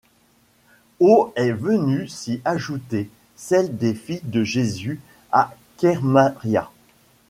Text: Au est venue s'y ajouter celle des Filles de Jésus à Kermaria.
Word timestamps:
Au 0.99 1.31
est 1.35 1.51
venue 1.51 2.07
s'y 2.07 2.41
ajouter 2.43 3.11
celle 3.35 3.77
des 3.77 3.93
Filles 3.93 4.23
de 4.23 4.43
Jésus 4.43 4.99
à 5.31 5.53
Kermaria. 5.77 6.71